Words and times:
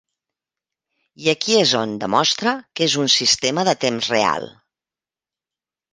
I 1.25 1.29
aquí 1.33 1.57
és 1.65 1.73
on 1.81 1.93
demostra 2.05 2.55
que 2.79 2.87
és 2.89 2.97
un 3.03 3.13
Sistema 3.19 3.69
de 3.69 3.79
Temps 3.85 4.09
Real. 4.17 4.49